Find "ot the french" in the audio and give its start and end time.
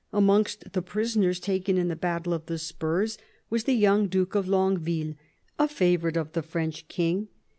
6.17-6.87